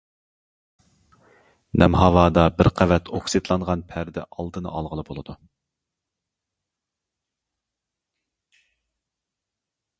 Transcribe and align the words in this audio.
نەم 1.83 1.97
ھاۋادا 1.99 2.45
بىر 2.61 2.69
قەۋەت 2.79 3.11
ئوكسىدلانغان 3.17 3.85
پەردە 3.93 4.25
ئالدىنى 4.31 4.73
ئالغىلى 4.79 5.05
بولىدۇ. 5.11 5.37